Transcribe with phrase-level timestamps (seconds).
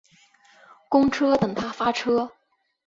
[0.89, 2.31] 公车等他发车